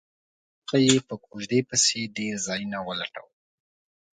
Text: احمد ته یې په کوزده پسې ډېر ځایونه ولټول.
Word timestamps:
احمد 0.03 0.65
ته 0.67 0.75
یې 0.87 0.95
په 1.07 1.15
کوزده 1.25 1.59
پسې 1.69 1.99
ډېر 2.17 2.33
ځایونه 2.47 2.77
ولټول. 2.87 3.31